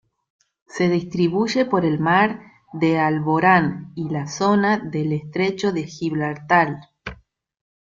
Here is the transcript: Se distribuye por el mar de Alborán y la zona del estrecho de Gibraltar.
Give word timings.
Se 0.65 0.89
distribuye 0.89 1.65
por 1.65 1.85
el 1.85 1.99
mar 1.99 2.41
de 2.73 2.97
Alborán 2.97 3.91
y 3.93 4.09
la 4.09 4.25
zona 4.25 4.79
del 4.79 5.13
estrecho 5.13 5.71
de 5.71 5.83
Gibraltar. 5.85 6.79